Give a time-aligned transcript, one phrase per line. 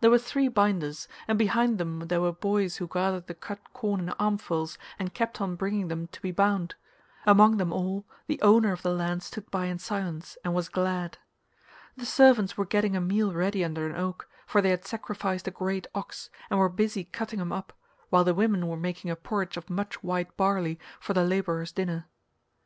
[0.00, 4.00] There were three binders, and behind them there were boys who gathered the cut corn
[4.00, 6.74] in armfuls and kept on bringing them to be bound:
[7.26, 11.18] among them all the owner of the land stood by in silence and was glad.
[11.98, 15.50] The servants were getting a meal ready under an oak, for they had sacrificed a
[15.50, 17.74] great ox, and were busy cutting him up,
[18.08, 22.06] while the women were making a porridge of much white barley for the labourers' dinner.